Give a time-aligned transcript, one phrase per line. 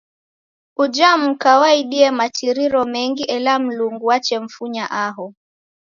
[0.83, 5.25] Uja muka waidie matiriro mengi ela Mlungu wachemfunya aho.